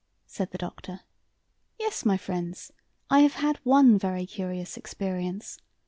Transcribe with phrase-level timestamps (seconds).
[0.25, 1.01] said the Doctor.
[1.77, 2.71] Yes, my friends,
[3.11, 5.59] I have had one very curious experience.